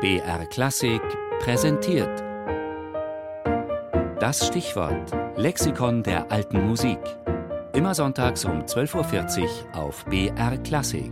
BR 0.00 0.46
Klassik 0.46 1.02
präsentiert. 1.40 2.20
Das 4.20 4.46
Stichwort 4.46 5.12
Lexikon 5.36 6.04
der 6.04 6.30
alten 6.30 6.68
Musik. 6.68 7.00
Immer 7.72 7.96
sonntags 7.96 8.44
um 8.44 8.60
12.40 8.60 9.42
Uhr 9.42 9.74
auf 9.74 10.04
BR 10.04 10.56
Klassik. 10.58 11.10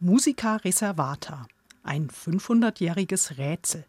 Musica 0.00 0.56
Reservata. 0.56 1.46
Ein 1.84 2.08
500-jähriges 2.08 3.38
Rätsel. 3.38 3.84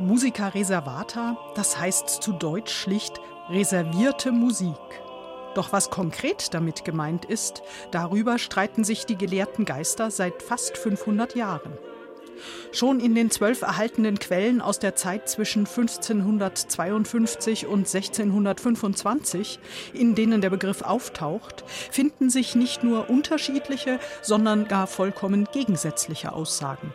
Musica 0.00 0.48
reservata, 0.48 1.36
das 1.54 1.78
heißt 1.78 2.08
zu 2.08 2.32
Deutsch 2.32 2.72
schlicht 2.72 3.20
reservierte 3.50 4.32
Musik. 4.32 4.74
Doch 5.54 5.72
was 5.72 5.90
konkret 5.90 6.54
damit 6.54 6.86
gemeint 6.86 7.26
ist, 7.26 7.62
darüber 7.90 8.38
streiten 8.38 8.82
sich 8.82 9.04
die 9.04 9.16
gelehrten 9.16 9.66
Geister 9.66 10.10
seit 10.10 10.42
fast 10.42 10.78
500 10.78 11.34
Jahren. 11.34 11.76
Schon 12.72 13.00
in 13.00 13.14
den 13.14 13.30
zwölf 13.30 13.60
erhaltenen 13.60 14.18
Quellen 14.18 14.62
aus 14.62 14.78
der 14.78 14.96
Zeit 14.96 15.28
zwischen 15.28 15.66
1552 15.66 17.66
und 17.66 17.80
1625, 17.80 19.58
in 19.92 20.14
denen 20.14 20.40
der 20.40 20.48
Begriff 20.48 20.80
auftaucht, 20.80 21.64
finden 21.90 22.30
sich 22.30 22.54
nicht 22.54 22.82
nur 22.82 23.10
unterschiedliche, 23.10 23.98
sondern 24.22 24.66
gar 24.66 24.86
vollkommen 24.86 25.46
gegensätzliche 25.52 26.32
Aussagen. 26.32 26.94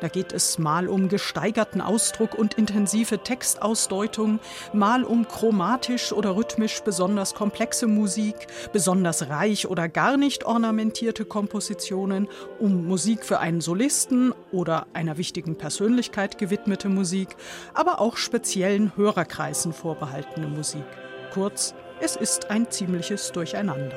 Da 0.00 0.08
geht 0.08 0.32
es 0.32 0.58
mal 0.58 0.88
um 0.88 1.08
gesteigerten 1.08 1.80
Ausdruck 1.80 2.34
und 2.34 2.54
intensive 2.54 3.22
Textausdeutung, 3.22 4.38
mal 4.72 5.02
um 5.04 5.26
chromatisch 5.26 6.12
oder 6.12 6.36
rhythmisch 6.36 6.80
besonders 6.82 7.34
komplexe 7.34 7.86
Musik, 7.86 8.34
besonders 8.72 9.28
reich 9.28 9.66
oder 9.66 9.88
gar 9.88 10.16
nicht 10.16 10.44
ornamentierte 10.44 11.24
Kompositionen, 11.24 12.28
um 12.58 12.86
Musik 12.86 13.24
für 13.24 13.40
einen 13.40 13.60
Solisten 13.60 14.32
oder 14.52 14.86
einer 14.92 15.18
wichtigen 15.18 15.56
Persönlichkeit 15.56 16.38
gewidmete 16.38 16.88
Musik, 16.88 17.36
aber 17.74 18.00
auch 18.00 18.16
speziellen 18.16 18.92
Hörerkreisen 18.96 19.72
vorbehaltene 19.72 20.46
Musik. 20.46 20.84
Kurz, 21.32 21.74
es 22.00 22.14
ist 22.14 22.50
ein 22.50 22.70
ziemliches 22.70 23.32
Durcheinander. 23.32 23.96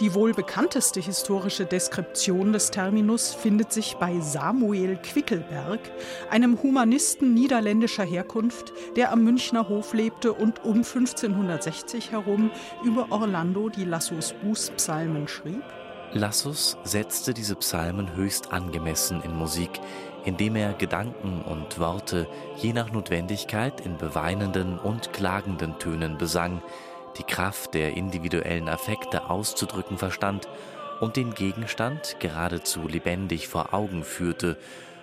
Die 0.00 0.14
wohl 0.14 0.32
bekannteste 0.32 1.00
historische 1.00 1.66
Deskription 1.66 2.52
des 2.52 2.70
Terminus 2.70 3.34
findet 3.34 3.72
sich 3.72 3.96
bei 3.96 4.20
Samuel 4.20 4.96
Quickelberg, 4.96 5.80
einem 6.30 6.62
Humanisten 6.62 7.34
niederländischer 7.34 8.04
Herkunft, 8.04 8.72
der 8.96 9.12
am 9.12 9.24
Münchner 9.24 9.68
Hof 9.68 9.94
lebte 9.94 10.32
und 10.32 10.64
um 10.64 10.78
1560 10.78 12.12
herum 12.12 12.50
über 12.84 13.08
Orlando 13.10 13.68
die 13.68 13.84
Lassus 13.84 14.34
Bußpsalmen 14.42 15.28
schrieb. 15.28 15.62
Lassus 16.12 16.76
setzte 16.82 17.34
diese 17.34 17.54
Psalmen 17.54 18.16
höchst 18.16 18.52
angemessen 18.52 19.22
in 19.22 19.36
Musik, 19.36 19.70
indem 20.24 20.56
er 20.56 20.72
Gedanken 20.72 21.42
und 21.42 21.78
Worte 21.78 22.26
je 22.56 22.72
nach 22.72 22.90
Notwendigkeit 22.90 23.80
in 23.80 23.96
beweinenden 23.96 24.78
und 24.78 25.12
klagenden 25.12 25.78
Tönen 25.78 26.18
besang, 26.18 26.62
die 27.18 27.24
Kraft 27.24 27.74
der 27.74 27.96
individuellen 27.96 28.68
Affekte 28.68 29.28
auszudrücken 29.28 29.98
verstand 29.98 30.48
und 31.00 31.16
den 31.16 31.34
Gegenstand 31.34 32.16
geradezu 32.20 32.86
lebendig 32.86 33.48
vor 33.48 33.74
Augen 33.74 34.04
führte, 34.04 34.56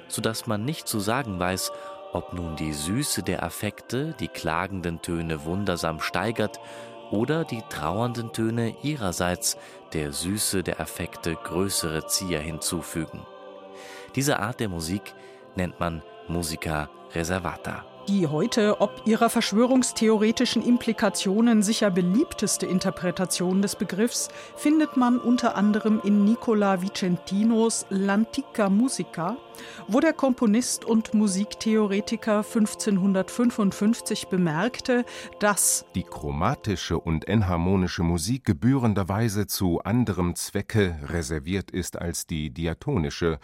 so 0.08 0.22
dass 0.22 0.48
man 0.48 0.64
nicht 0.64 0.88
zu 0.88 1.00
sagen 1.00 1.40
weiß, 1.40 1.72
ob 2.14 2.34
nun 2.34 2.56
die 2.56 2.74
Süße 2.74 3.24
der 3.24 3.44
Affekte 3.44 4.16
die 4.20 4.28
klagenden 4.30 5.02
Töne 5.02 5.44
wundersam 5.44 6.00
steigert 6.00 6.60
oder 7.12 7.46
die 7.46 7.62
trauernden 7.70 8.32
Töne 8.34 8.76
ihrerseits 8.82 9.58
der 9.94 10.12
Süße 10.12 10.64
der 10.64 10.80
Affekte 10.80 11.36
größere 11.36 12.06
Zier 12.08 12.40
hinzufügen. 12.40 13.26
Diese 14.16 14.40
Art 14.40 14.60
der 14.60 14.70
Musik 14.70 15.14
nennt 15.56 15.80
man 15.80 16.02
Musica 16.30 16.90
reservata. 17.14 17.86
Die 18.08 18.26
heute 18.26 18.80
ob 18.80 19.02
ihrer 19.04 19.30
verschwörungstheoretischen 19.30 20.66
Implikationen 20.66 21.62
sicher 21.62 21.92
beliebteste 21.92 22.66
Interpretation 22.66 23.62
des 23.62 23.76
Begriffs 23.76 24.30
findet 24.56 24.96
man 24.96 25.20
unter 25.20 25.58
anderem 25.58 26.00
in 26.06 26.24
Nicola 26.24 26.82
Vicentinos 26.82 27.86
L'antica 27.90 28.70
musica, 28.70 29.36
wo 29.90 30.00
der 30.00 30.14
Komponist 30.14 30.86
und 30.86 31.14
Musiktheoretiker 31.14 32.46
1555 32.46 34.28
bemerkte, 34.28 35.04
dass 35.40 35.86
die 35.94 36.04
chromatische 36.04 36.98
und 36.98 37.28
enharmonische 37.28 38.04
Musik 38.04 38.46
gebührenderweise 38.46 39.48
zu 39.48 39.82
anderem 39.84 40.34
Zwecke 40.36 40.98
reserviert 41.10 41.72
ist 41.72 42.00
als 42.00 42.26
die 42.26 42.52
diatonische, 42.52 43.40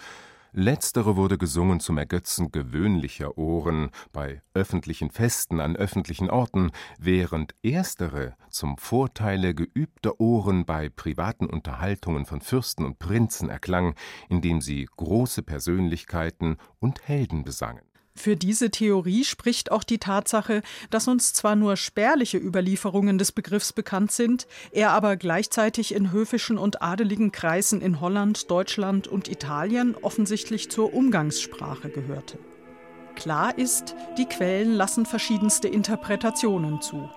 Letztere 0.56 1.16
wurde 1.16 1.40
gesungen 1.40 1.80
zum 1.80 1.98
Ergötzen 1.98 2.52
gewöhnlicher 2.52 3.40
Ohren 3.40 3.90
bei 4.12 4.44
öffentlichen 4.54 5.10
Festen 5.10 5.60
an 5.60 5.76
öffentlichen 5.76 6.30
Orten, 6.30 6.70
während 7.00 7.56
erstere 7.64 8.36
zum 8.52 8.78
Vorteile 8.78 9.56
geübter 9.56 10.20
Ohren 10.20 10.66
bei 10.66 10.90
privaten 10.90 11.48
Unterhaltungen 11.48 12.28
von 12.28 12.40
Fürsten 12.40 12.86
und 12.86 13.00
Prinzen 13.00 13.50
erklang, 13.50 13.96
indem 14.30 14.62
sie 14.62 14.88
große 14.96 15.42
Persönlichkeiten 15.42 16.58
und 16.80 17.08
Helden 17.08 17.44
besangen 17.44 17.82
für 18.16 18.36
diese 18.36 18.70
Theorie 18.70 19.24
spricht 19.24 19.72
auch 19.72 19.84
die 19.84 19.98
Tatsache, 19.98 20.62
dass 20.92 21.08
uns 21.08 21.34
zwar 21.34 21.56
nur 21.56 21.78
spärliche 21.78 22.38
Überlieferungen 22.38 23.18
des 23.18 23.32
Begriffs 23.32 23.74
bekannt 23.74 24.12
sind, 24.12 24.48
er 24.72 24.92
aber 24.92 25.18
gleichzeitig 25.18 25.94
in 25.94 26.12
höfischen 26.12 26.58
und 26.58 26.82
adeligen 26.82 27.32
Kreisen 27.32 27.82
in 27.82 28.02
Holland, 28.02 28.52
Deutschland 28.52 29.08
und 29.08 29.30
Italien 29.30 29.96
offensichtlich 30.02 30.70
zur 30.70 30.94
Umgangssprache 30.94 31.90
gehörte. 31.90 32.38
Klar 33.16 33.58
ist, 33.58 33.96
die 34.18 34.26
Quellen 34.26 34.74
lassen 34.74 35.06
verschiedenste 35.06 35.68
Interpretationen 35.68 36.82
zu. 36.82 37.10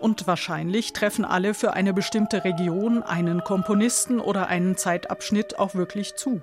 Und 0.00 0.26
wahrscheinlich 0.26 0.92
treffen 0.92 1.24
alle 1.24 1.54
für 1.54 1.72
eine 1.72 1.94
bestimmte 1.94 2.44
Region, 2.44 3.02
einen 3.02 3.42
Komponisten 3.42 4.20
oder 4.20 4.48
einen 4.48 4.76
Zeitabschnitt 4.76 5.58
auch 5.58 5.74
wirklich 5.74 6.16
zu. 6.16 6.42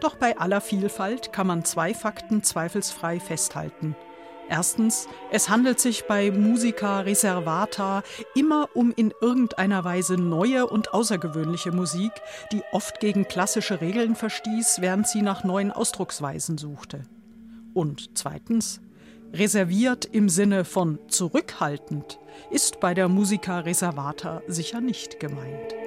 Doch 0.00 0.16
bei 0.16 0.38
aller 0.38 0.60
Vielfalt 0.60 1.32
kann 1.32 1.46
man 1.46 1.64
zwei 1.64 1.94
Fakten 1.94 2.42
zweifelsfrei 2.42 3.20
festhalten. 3.20 3.94
Erstens, 4.48 5.06
es 5.30 5.48
handelt 5.48 5.78
sich 5.78 6.06
bei 6.06 6.32
Musica 6.32 7.00
Reservata 7.00 8.02
immer 8.34 8.68
um 8.74 8.92
in 8.96 9.12
irgendeiner 9.20 9.84
Weise 9.84 10.14
neue 10.14 10.66
und 10.66 10.92
außergewöhnliche 10.92 11.70
Musik, 11.70 12.10
die 12.50 12.62
oft 12.72 12.98
gegen 12.98 13.28
klassische 13.28 13.80
Regeln 13.80 14.16
verstieß, 14.16 14.78
während 14.80 15.06
sie 15.06 15.22
nach 15.22 15.44
neuen 15.44 15.70
Ausdrucksweisen 15.70 16.58
suchte. 16.58 17.04
Und 17.74 18.18
zweitens, 18.18 18.80
reserviert 19.32 20.04
im 20.04 20.28
Sinne 20.28 20.64
von 20.64 20.98
zurückhaltend 21.06 22.18
ist 22.50 22.80
bei 22.80 22.94
der 22.94 23.08
Musica 23.08 23.60
Reservata 23.60 24.42
sicher 24.48 24.80
nicht 24.80 25.20
gemeint. 25.20 25.79